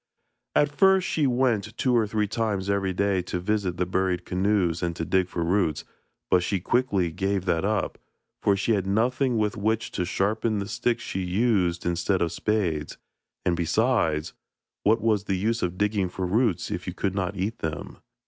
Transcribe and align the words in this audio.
At 0.55 0.71
first 0.75 1.07
she 1.07 1.27
went 1.27 1.77
two 1.77 1.95
or 1.95 2.07
three 2.07 2.27
times 2.27 2.71
every 2.71 2.91
day 2.91 3.21
to 3.21 3.39
visit 3.39 3.77
the 3.77 3.85
buried 3.85 4.25
canoes 4.25 4.81
and 4.81 4.95
to 4.95 5.05
dig 5.05 5.27
for 5.27 5.43
roots, 5.43 5.83
but 6.31 6.41
she 6.41 6.59
quickly 6.59 7.11
gave 7.11 7.45
that 7.45 7.63
up, 7.63 7.99
for 8.41 8.55
she 8.57 8.71
had 8.73 8.87
nothing 8.87 9.37
with 9.37 9.55
which 9.57 9.91
to 9.91 10.03
sharpen 10.05 10.57
the 10.57 10.67
sticks 10.67 11.03
she 11.03 11.21
used 11.21 11.85
instead 11.85 12.19
of 12.23 12.31
spades; 12.31 12.97
and 13.45 13.55
besides, 13.55 14.33
what 14.81 15.01
was 15.01 15.25
the 15.25 15.37
use 15.37 15.61
of 15.61 15.77
digging 15.77 16.09
for 16.09 16.25
roots 16.25 16.71
if 16.71 16.87
you 16.87 16.95
could 16.95 17.13
not 17.13 17.37
eat 17.37 17.59
them? 17.59 17.99